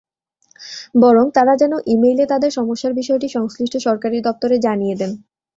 বরং 0.95 1.25
তাঁরা 1.35 1.53
যেন 1.57 1.73
ই-মেইলে 1.85 2.25
তাঁদের 2.27 2.51
সমস্যার 2.51 2.93
বিষয়টি 2.93 3.27
সংশ্লিষ্ট 3.29 3.75
সরকারি 3.79 4.17
দপ্তরে 4.27 4.55
জানিয়ে 4.59 4.95
দেন। 4.95 5.11